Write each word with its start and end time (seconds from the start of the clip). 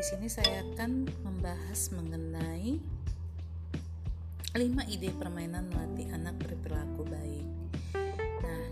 di 0.00 0.08
sini 0.08 0.32
saya 0.32 0.64
akan 0.72 1.04
membahas 1.20 1.92
mengenai 1.92 2.80
5 4.56 4.64
ide 4.88 5.12
permainan 5.12 5.68
melatih 5.68 6.08
anak 6.08 6.40
berperilaku 6.40 7.04
baik. 7.04 7.44
Nah, 8.40 8.64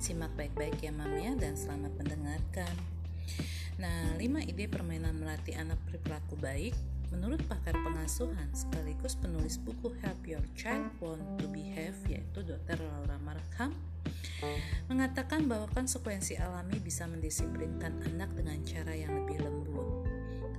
simak 0.00 0.32
baik-baik 0.32 0.80
ya 0.80 0.88
Mam 0.96 1.12
ya 1.20 1.36
dan 1.36 1.60
selamat 1.60 1.92
mendengarkan. 2.00 2.72
Nah, 3.76 4.16
5 4.16 4.48
ide 4.48 4.64
permainan 4.64 5.20
melatih 5.20 5.52
anak 5.60 5.76
berperilaku 5.84 6.40
baik 6.40 6.72
Menurut 7.12 7.44
pakar 7.44 7.76
pengasuhan 7.76 8.48
sekaligus 8.56 9.20
penulis 9.20 9.60
buku 9.60 9.92
Help 10.00 10.24
Your 10.24 10.40
Child 10.56 10.88
Want 11.04 11.20
to 11.36 11.46
Behave 11.52 12.00
yaitu 12.08 12.40
Dr. 12.40 12.80
Laura 12.80 13.20
Markham 13.20 13.76
mengatakan 14.92 15.48
bahwa 15.48 15.64
konsekuensi 15.72 16.36
alami 16.36 16.76
bisa 16.76 17.08
mendisiplinkan 17.08 18.04
anak 18.12 18.28
dengan 18.36 18.60
cara 18.60 18.92
yang 18.92 19.16
lebih 19.24 19.40
lembut. 19.40 20.04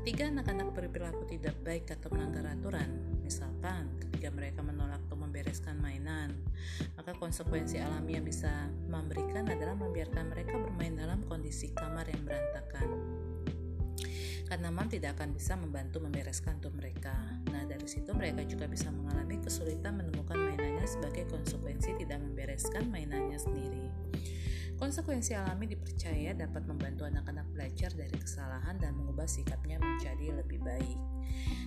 Ketika 0.01 0.33
anak-anak 0.33 0.73
berperilaku 0.73 1.23
tidak 1.29 1.53
baik 1.61 1.85
atau 1.93 2.09
melanggar 2.09 2.49
aturan, 2.49 2.89
misalkan 3.21 3.93
ketika 4.01 4.33
mereka 4.33 4.65
menolak 4.65 4.99
atau 5.05 5.21
membereskan 5.21 5.77
mainan, 5.77 6.33
maka 6.97 7.13
konsekuensi 7.13 7.77
alami 7.77 8.17
yang 8.17 8.25
bisa 8.25 8.49
memberikan 8.89 9.45
adalah 9.45 9.77
membiarkan 9.77 10.33
mereka 10.33 10.57
bermain 10.57 10.97
dalam 10.97 11.21
kondisi 11.29 11.69
kamar 11.71 12.09
yang 12.09 12.25
berantakan 12.25 12.89
karena 14.53 14.69
mam 14.69 14.85
tidak 14.85 15.17
akan 15.17 15.33
bisa 15.33 15.57
membantu 15.57 15.97
membereskan 15.97 16.61
untuk 16.61 16.77
mereka. 16.77 17.15
Nah, 17.49 17.62
dari 17.83 17.99
situ 17.99 18.15
mereka 18.15 18.47
juga 18.47 18.63
bisa 18.63 18.87
mengalami 18.95 19.43
kesulitan 19.43 19.99
menemukan 19.99 20.39
mainannya 20.39 20.87
sebagai 20.87 21.27
konsekuensi 21.27 21.99
tidak 21.99 22.23
membereskan 22.23 22.87
mainannya 22.87 23.35
sendiri. 23.35 23.91
Konsekuensi 24.79 25.35
alami 25.35 25.67
dipercaya 25.67 26.31
dapat 26.31 26.63
membantu 26.63 27.03
anak-anak 27.03 27.43
belajar 27.51 27.91
dari 27.91 28.15
kesalahan 28.15 28.79
dan 28.79 28.95
mengubah 28.95 29.27
sikapnya 29.27 29.83
menjadi 29.83 30.31
lebih 30.31 30.63
baik. 30.63 30.95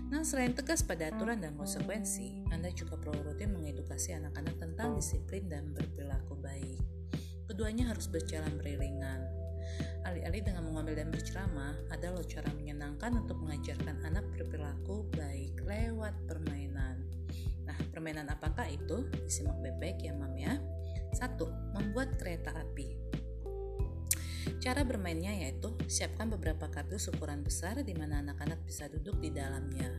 Nah, 0.08 0.24
selain 0.24 0.56
tegas 0.56 0.80
pada 0.80 1.12
aturan 1.12 1.36
dan 1.36 1.52
konsekuensi, 1.52 2.48
Anda 2.48 2.72
juga 2.72 2.96
perlu 2.96 3.20
rutin 3.20 3.52
mengedukasi 3.52 4.16
anak-anak 4.16 4.56
tentang 4.56 4.96
disiplin 4.96 5.52
dan 5.52 5.68
berperilaku 5.76 6.32
baik. 6.40 6.80
Keduanya 7.44 7.92
harus 7.92 8.08
berjalan 8.08 8.56
beriringan. 8.56 9.20
Alih-alih 10.08 10.48
dengan 10.48 10.64
mengambil 10.64 10.96
dan 10.96 11.12
berceramah, 11.12 11.76
ada 11.92 12.08
loh 12.08 12.24
cara 12.24 12.48
menyenangkan 12.56 13.20
untuk 13.20 13.36
baik 13.44 13.85
lewat 16.06 16.22
permainan. 16.30 17.02
Nah, 17.66 17.74
permainan 17.90 18.30
apakah 18.30 18.70
itu? 18.70 19.10
Disimak 19.26 19.58
baik-baik 19.58 20.06
ya, 20.06 20.14
Mam 20.14 20.38
ya. 20.38 20.54
Satu, 21.10 21.50
membuat 21.74 22.14
kereta 22.14 22.54
api. 22.54 22.94
Cara 24.62 24.86
bermainnya 24.86 25.34
yaitu 25.34 25.74
siapkan 25.90 26.30
beberapa 26.30 26.70
kardus 26.70 27.10
ukuran 27.10 27.42
besar 27.42 27.82
di 27.82 27.90
mana 27.98 28.22
anak-anak 28.22 28.62
bisa 28.62 28.86
duduk 28.86 29.18
di 29.18 29.34
dalamnya. 29.34 29.90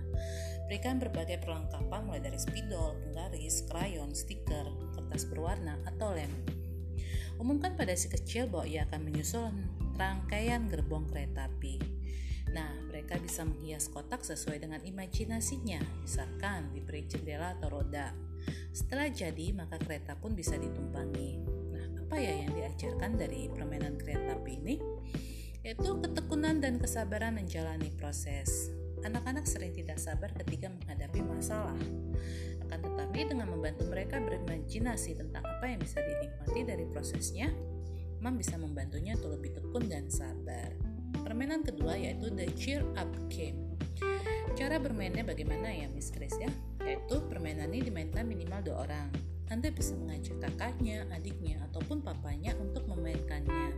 Berikan 0.72 0.96
berbagai 0.96 1.44
perlengkapan 1.44 2.08
mulai 2.08 2.24
dari 2.24 2.40
spidol, 2.40 2.96
penggaris, 3.04 3.68
krayon, 3.68 4.16
stiker, 4.16 4.64
kertas 4.96 5.28
berwarna, 5.28 5.76
atau 5.84 6.16
lem. 6.16 6.32
Umumkan 7.36 7.76
pada 7.76 7.92
si 8.00 8.08
kecil 8.08 8.48
bahwa 8.48 8.64
ia 8.64 8.88
akan 8.88 9.12
menyusul 9.12 9.52
rangkaian 10.00 10.72
gerbong 10.72 11.04
kereta 11.12 11.52
api. 11.52 11.76
Nah, 12.56 12.87
mereka 13.08 13.24
bisa 13.24 13.48
menghias 13.48 13.88
kotak 13.88 14.20
sesuai 14.20 14.68
dengan 14.68 14.84
imajinasinya, 14.84 15.80
misalkan 16.04 16.76
diberi 16.76 17.08
jendela 17.08 17.56
atau 17.56 17.80
roda. 17.80 18.12
Setelah 18.76 19.08
jadi, 19.08 19.56
maka 19.56 19.80
kereta 19.80 20.20
pun 20.20 20.36
bisa 20.36 20.60
ditumpangi. 20.60 21.40
Nah, 21.72 22.04
apa 22.04 22.20
ya 22.20 22.44
yang 22.44 22.52
diajarkan 22.52 23.16
dari 23.16 23.48
permainan 23.48 23.96
kereta 23.96 24.36
api 24.36 24.60
ini? 24.60 24.76
Yaitu 25.64 26.04
ketekunan 26.04 26.60
dan 26.60 26.84
kesabaran 26.84 27.40
menjalani 27.40 27.96
proses. 27.96 28.76
Anak-anak 29.08 29.48
sering 29.48 29.72
tidak 29.72 30.04
sabar 30.04 30.28
ketika 30.44 30.68
menghadapi 30.68 31.24
masalah. 31.24 31.80
Akan 32.68 32.80
tetapi 32.84 33.24
dengan 33.24 33.56
membantu 33.56 33.88
mereka 33.88 34.20
berimajinasi 34.20 35.16
tentang 35.16 35.48
apa 35.48 35.64
yang 35.64 35.80
bisa 35.80 36.04
dinikmati 36.04 36.60
dari 36.68 36.84
prosesnya, 36.92 37.56
Mam 38.20 38.36
bisa 38.36 38.60
membantunya 38.60 39.16
untuk 39.16 39.40
lebih 39.40 39.56
tekun 39.56 39.88
dan 39.88 40.12
sabar. 40.12 40.87
Permainan 41.28 41.60
kedua 41.60 42.00
yaitu 42.00 42.32
The 42.32 42.48
Cheer 42.56 42.88
Up 42.96 43.12
Game. 43.28 43.60
Cara 44.56 44.80
bermainnya 44.80 45.28
bagaimana 45.28 45.68
ya 45.68 45.92
Miss 45.92 46.08
Chris 46.08 46.32
ya? 46.40 46.48
Yaitu 46.88 47.20
permainan 47.28 47.68
ini 47.68 47.92
dimainkan 47.92 48.24
minimal 48.24 48.64
dua 48.64 48.88
orang. 48.88 49.12
Anda 49.52 49.68
bisa 49.68 49.92
mengajak 50.00 50.40
kakaknya, 50.40 51.04
adiknya, 51.12 51.60
ataupun 51.68 52.00
papanya 52.00 52.56
untuk 52.56 52.88
memainkannya. 52.88 53.76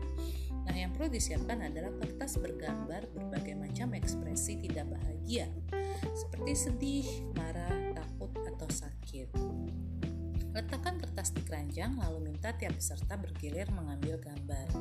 Nah, 0.69 0.75
yang 0.77 0.93
perlu 0.93 1.09
disiapkan 1.09 1.65
adalah 1.65 1.89
kertas 1.97 2.37
bergambar 2.37 3.09
berbagai 3.17 3.57
macam 3.57 3.97
ekspresi 3.97 4.61
tidak 4.69 4.85
bahagia, 4.93 5.49
seperti 6.13 6.53
sedih, 6.53 7.07
marah, 7.33 7.97
takut, 7.97 8.29
atau 8.45 8.69
sakit. 8.69 9.33
Letakkan 10.53 10.98
kertas 11.19 11.35
di 11.35 11.43
keranjang 11.43 11.99
lalu 11.99 12.31
minta 12.31 12.55
tiap 12.55 12.79
peserta 12.79 13.19
bergilir 13.19 13.67
mengambil 13.75 14.15
gambar. 14.23 14.71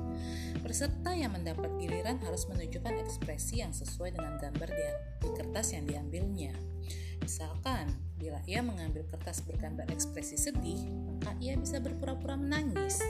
Peserta 0.63 1.11
yang 1.11 1.35
mendapat 1.35 1.67
giliran 1.83 2.15
harus 2.23 2.47
menunjukkan 2.47 2.95
ekspresi 2.95 3.59
yang 3.59 3.75
sesuai 3.75 4.15
dengan 4.15 4.39
gambar 4.39 4.71
di, 4.71 4.87
di 5.19 5.35
kertas 5.35 5.75
yang 5.75 5.91
diambilnya. 5.91 6.55
Misalkan, 7.19 7.91
bila 8.23 8.39
ia 8.47 8.63
mengambil 8.63 9.03
kertas 9.11 9.43
bergambar 9.43 9.91
ekspresi 9.91 10.39
sedih, 10.39 10.87
maka 11.11 11.35
ia 11.43 11.59
bisa 11.59 11.83
berpura-pura 11.83 12.39
menangis. 12.39 13.03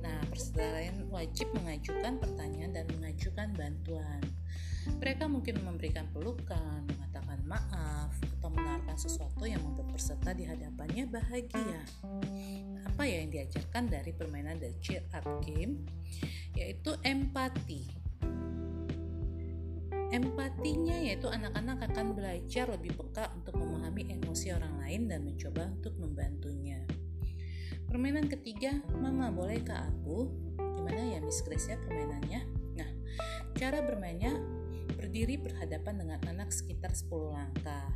Nah, 0.00 0.24
peserta 0.32 0.64
lain 0.64 1.12
wajib 1.12 1.52
mengajukan 1.52 2.24
pertanyaan 2.24 2.72
dan 2.72 2.88
mengajukan 2.88 3.52
bantuan. 3.52 4.24
Mereka 4.98 5.30
mungkin 5.30 5.62
memberikan 5.62 6.06
pelukan, 6.10 6.82
mengatakan 6.86 7.38
maaf, 7.46 8.10
atau 8.38 8.48
menawarkan 8.50 8.98
sesuatu 8.98 9.46
yang 9.46 9.62
membuat 9.62 9.94
peserta 9.94 10.34
di 10.34 10.42
hadapannya 10.46 11.04
bahagia. 11.06 11.80
Apa 12.86 13.02
ya 13.06 13.22
yang 13.22 13.30
diajarkan 13.30 13.90
dari 13.90 14.10
permainan 14.10 14.58
The 14.58 14.74
Cheer 14.82 15.06
Up 15.14 15.26
Game? 15.46 15.86
Yaitu 16.58 16.98
empati. 17.06 17.86
Empatinya 20.12 21.00
yaitu 21.00 21.24
anak-anak 21.24 21.88
akan 21.88 22.12
belajar 22.12 22.68
lebih 22.68 22.92
peka 23.00 23.32
untuk 23.32 23.56
memahami 23.56 24.12
emosi 24.12 24.52
orang 24.52 24.76
lain 24.84 25.08
dan 25.08 25.24
mencoba 25.24 25.72
untuk 25.72 25.96
membantunya. 25.96 26.84
Permainan 27.88 28.28
ketiga, 28.28 28.76
Mama 28.92 29.32
bolehkah 29.32 29.88
aku? 29.88 30.28
Gimana 30.60 31.16
ya 31.16 31.18
Miss 31.24 31.40
Grace 31.40 31.72
ya 31.72 31.80
permainannya? 31.80 32.44
Nah, 32.76 32.90
cara 33.56 33.80
bermainnya 33.80 34.36
berdiri 35.02 35.34
berhadapan 35.34 35.98
dengan 35.98 36.20
anak 36.30 36.54
sekitar 36.54 36.94
10 36.94 37.10
langkah. 37.34 37.90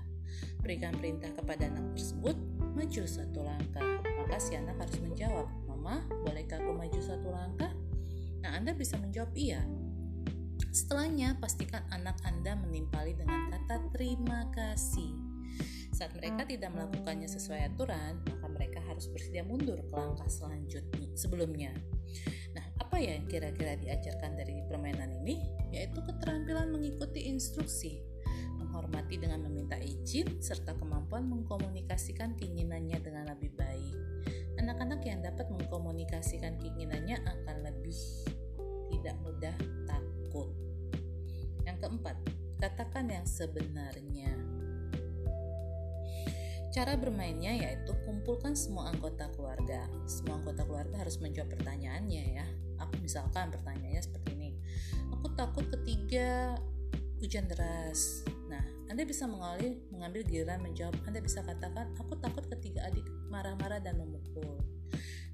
Berikan 0.59 0.91
perintah 0.99 1.31
kepada 1.31 1.71
anak 1.71 1.94
tersebut, 1.94 2.34
maju 2.75 3.03
satu 3.06 3.47
langkah. 3.47 4.03
Maka 4.03 4.43
si 4.43 4.59
anak 4.59 4.75
harus 4.83 4.99
menjawab, 4.99 5.47
Mama, 5.71 6.03
bolehkah 6.27 6.59
aku 6.59 6.75
maju 6.75 6.99
satu 6.99 7.31
langkah? 7.31 7.71
Nah, 8.43 8.59
Anda 8.59 8.75
bisa 8.75 8.99
menjawab 8.99 9.31
iya. 9.39 9.62
Setelahnya, 10.75 11.39
pastikan 11.39 11.87
anak 11.94 12.19
Anda 12.27 12.59
menimpali 12.59 13.15
dengan 13.15 13.55
kata 13.55 13.94
terima 13.94 14.50
kasih. 14.50 15.15
Saat 15.94 16.12
mereka 16.19 16.44
tidak 16.44 16.75
melakukannya 16.75 17.31
sesuai 17.31 17.73
aturan, 17.73 18.19
maka 18.27 18.47
mereka 18.50 18.83
harus 18.84 19.06
bersedia 19.09 19.47
mundur 19.47 19.78
ke 19.78 19.94
langkah 19.94 20.28
selanjutnya 20.28 21.09
sebelumnya. 21.17 21.73
Apa 22.96 23.04
ya 23.04 23.20
yang 23.20 23.28
kira-kira 23.28 23.76
diajarkan 23.76 24.40
dari 24.40 24.64
permainan 24.72 25.12
ini? 25.20 25.44
Yaitu 25.68 26.00
keterampilan 26.00 26.72
mengikuti 26.72 27.28
instruksi, 27.28 28.00
menghormati 28.56 29.20
dengan 29.20 29.44
meminta 29.44 29.76
izin, 29.76 30.40
serta 30.40 30.72
kemampuan 30.81 31.28
mengkomunikasikan 31.28 32.40
keinginannya 32.40 32.96
dengan 33.04 33.28
lebih 33.37 33.52
baik. 33.52 33.93
Anak-anak 34.56 35.04
yang 35.04 35.20
dapat 35.20 35.44
mengkomunikasikan 35.52 36.56
keinginannya 36.56 37.20
akan 37.20 37.69
lebih 37.69 38.00
tidak 38.88 39.16
mudah 39.20 39.56
takut. 39.84 40.49
Yang 41.69 41.76
keempat, 41.84 42.16
katakan 42.64 43.12
yang 43.12 43.28
sebenarnya. 43.28 44.32
Cara 46.72 46.96
bermainnya 46.96 47.60
yaitu 47.60 47.92
kumpulkan 48.08 48.56
semua 48.56 48.88
anggota 48.88 49.28
keluarga. 49.37 49.84
Semua 50.08 50.40
anggota 50.40 50.64
keluarga 50.64 51.04
harus 51.04 51.20
menjawab 51.20 51.52
pertanyaannya 51.60 52.25
ya. 52.40 52.49
Aku 52.82 53.00
misalkan 53.00 53.52
pertanyaannya 53.52 54.02
seperti 54.02 54.28
ini. 54.37 54.50
Aku 55.14 55.32
takut 55.34 55.67
ketiga 55.69 56.56
hujan 57.23 57.49
deras. 57.49 58.26
Nah, 58.46 58.62
Anda 58.93 59.08
bisa 59.08 59.25
mengalih, 59.25 59.81
mengambil 59.88 60.23
giliran 60.26 60.61
menjawab. 60.61 60.96
Anda 61.08 61.25
bisa 61.25 61.40
katakan, 61.43 61.96
aku 61.96 62.19
takut 62.20 62.44
ketiga 62.52 62.84
adik 62.87 63.06
marah-marah 63.32 63.81
dan 63.81 63.96
memukul. 63.96 64.61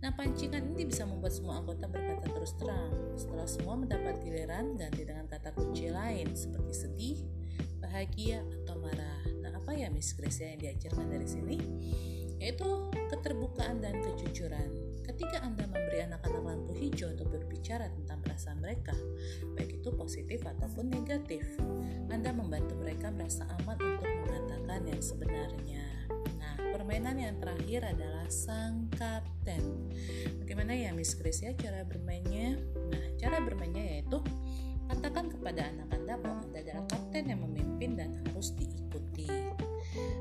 Nah, 0.03 0.11
pancingan 0.15 0.75
ini 0.75 0.91
bisa 0.91 1.06
membuat 1.06 1.31
semua 1.35 1.62
anggota 1.62 1.87
berkata 1.87 2.27
terus 2.27 2.59
terang. 2.59 2.91
Setelah 3.15 3.47
semua 3.47 3.75
mendapat 3.79 4.19
giliran, 4.23 4.75
ganti 4.75 5.06
dengan 5.06 5.31
kata 5.31 5.55
kunci 5.55 5.91
lain 5.91 6.35
seperti 6.35 6.73
sedih, 6.75 7.19
bahagia, 7.79 8.43
atau 8.67 8.83
marah 8.83 9.23
apa 9.62 9.79
ya 9.79 9.89
Miss 9.94 10.11
Grace 10.19 10.43
yang 10.43 10.59
diajarkan 10.59 11.06
dari 11.06 11.25
sini 11.25 11.56
yaitu 12.43 12.67
keterbukaan 13.15 13.79
dan 13.79 14.03
kejujuran 14.03 14.67
ketika 15.03 15.43
Anda 15.43 15.67
memberi 15.67 16.07
anak-anak 16.07 16.43
lampu 16.43 16.73
hijau 16.79 17.11
untuk 17.13 17.29
berbicara 17.35 17.91
tentang 17.91 18.23
perasaan 18.23 18.59
mereka, 18.63 18.95
baik 19.59 19.83
itu 19.83 19.91
positif 19.95 20.43
ataupun 20.47 20.89
negatif, 20.91 21.45
Anda 22.09 22.31
membantu 22.31 22.79
mereka 22.79 23.11
merasa 23.11 23.45
aman 23.61 23.79
untuk 23.79 24.09
mengatakan 24.27 24.81
yang 24.87 25.03
sebenarnya. 25.03 25.85
Nah, 26.39 26.55
permainan 26.75 27.19
yang 27.19 27.37
terakhir 27.43 27.87
adalah 27.87 28.27
sang 28.31 28.89
kapten. 28.95 29.91
Bagaimana 30.43 30.75
ya 30.75 30.95
Miss 30.95 31.19
Chris 31.19 31.43
ya 31.43 31.53
cara 31.55 31.83
bermainnya? 31.83 32.59
Nah, 32.91 33.05
cara 33.19 33.43
bermainnya 33.43 33.85
yaitu 33.99 34.19
katakan 34.93 35.33
kepada 35.33 35.73
anak 35.73 35.89
Anda 35.97 36.15
bahwa 36.21 36.44
Anda 36.44 36.59
adalah 36.61 36.85
kapten 36.93 37.25
yang 37.33 37.41
memimpin 37.49 37.97
dan 37.97 38.12
harus 38.29 38.53
diikuti 38.53 39.25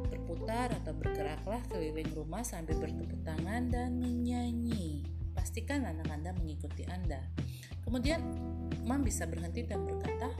berputar 0.08 0.72
atau 0.72 0.96
bergeraklah 0.96 1.60
keliling 1.68 2.08
rumah 2.16 2.40
sambil 2.48 2.80
bertepuk 2.80 3.20
tangan 3.28 3.68
dan 3.68 4.00
menyanyi. 4.00 5.04
Pastikan 5.36 5.84
anak 5.84 6.08
Anda 6.08 6.32
mengikuti 6.32 6.88
Anda. 6.88 7.20
Kemudian, 7.84 8.24
Mam 8.88 9.04
bisa 9.04 9.28
berhenti 9.28 9.68
dan 9.68 9.84
berkata, 9.84 10.32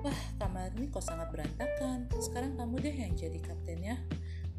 Wah, 0.00 0.20
kamar 0.40 0.72
ini 0.76 0.88
kok 0.88 1.04
sangat 1.04 1.32
berantakan. 1.32 2.08
Sekarang 2.20 2.56
kamu 2.56 2.80
deh 2.80 2.96
yang 2.96 3.12
jadi 3.16 3.40
kaptennya. 3.40 3.96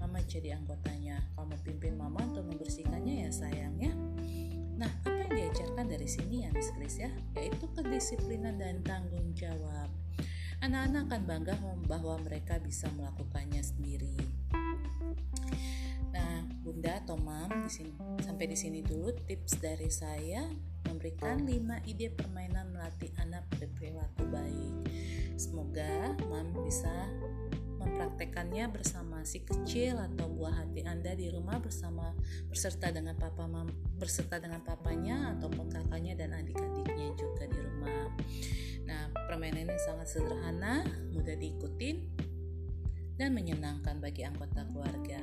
Mama 0.02 0.22
jadi 0.26 0.58
anggotanya. 0.58 1.22
Kamu 1.38 1.58
pimpin 1.62 1.98
Mama 1.98 2.22
untuk 2.26 2.46
membersihkannya 2.50 3.26
ya 3.26 3.30
sayang 3.30 3.78
ya. 3.78 3.94
Nah, 4.76 4.92
apa 5.08 5.24
yang 5.24 5.32
diajarkan 5.32 5.88
dari 5.88 6.08
sini 6.08 6.44
ya 6.44 6.50
Miss 6.52 6.72
Chris 6.76 7.00
ya? 7.00 7.12
Yaitu 7.40 7.72
kedisiplinan 7.72 8.60
dan 8.60 8.84
tanggung 8.84 9.32
jawab. 9.32 9.88
Anak-anak 10.60 11.08
akan 11.12 11.22
bangga 11.24 11.56
bahwa 11.88 12.16
mereka 12.24 12.60
bisa 12.60 12.92
melakukannya 12.96 13.64
sendiri. 13.64 14.16
Nah, 16.16 16.48
Bunda 16.64 17.00
atau 17.04 17.20
Mam, 17.20 17.68
di 17.68 17.72
sini 17.72 17.92
sampai 18.24 18.46
di 18.48 18.58
sini 18.58 18.80
dulu 18.80 19.12
tips 19.28 19.60
dari 19.60 19.92
saya 19.92 20.48
memberikan 20.88 21.44
5 21.44 21.92
ide 21.92 22.08
permainan 22.12 22.72
melatih 22.72 23.12
anak 23.20 23.44
berperilaku 23.56 24.24
baik. 24.32 24.76
Semoga 25.36 26.16
Mam 26.32 26.56
bisa 26.64 26.92
mempraktekannya 27.86 28.66
bersama 28.74 29.22
si 29.22 29.46
kecil 29.46 30.02
atau 30.02 30.26
buah 30.26 30.66
hati 30.66 30.82
Anda 30.84 31.14
di 31.14 31.30
rumah 31.30 31.62
bersama 31.62 32.18
berserta 32.50 32.90
dengan 32.90 33.14
papa 33.14 33.46
mam, 33.46 33.70
berserta 34.02 34.42
dengan 34.42 34.66
papanya 34.66 35.38
ataupun 35.38 35.70
kakaknya 35.70 36.18
dan 36.18 36.34
adik-adiknya 36.34 37.14
juga 37.14 37.46
di 37.46 37.60
rumah. 37.62 38.10
Nah, 38.90 39.14
permainan 39.30 39.70
ini 39.70 39.80
sangat 39.86 40.08
sederhana, 40.10 40.82
mudah 41.14 41.38
diikutin 41.38 41.98
dan 43.16 43.32
menyenangkan 43.32 44.02
bagi 44.02 44.26
anggota 44.26 44.66
keluarga. 44.70 45.22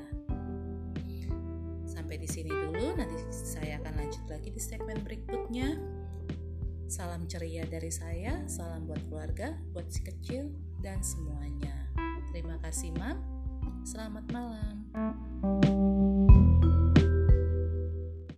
Sampai 1.85 2.17
di 2.17 2.27
sini 2.31 2.49
dulu, 2.49 2.97
nanti 2.97 3.21
saya 3.31 3.77
akan 3.83 3.93
lanjut 4.01 4.25
lagi 4.31 4.49
di 4.49 4.63
segmen 4.63 5.03
berikutnya. 5.05 5.77
Salam 6.89 7.25
ceria 7.25 7.65
dari 7.69 7.89
saya, 7.89 8.45
salam 8.49 8.85
buat 8.85 9.01
keluarga, 9.09 9.57
buat 9.73 9.89
si 9.89 10.05
kecil, 10.05 10.53
dan 10.81 11.01
semuanya. 11.01 11.92
Terima 12.33 12.57
kasih, 12.65 12.97
Mam. 12.97 13.21
Selamat 13.85 14.25
malam. 14.33 15.92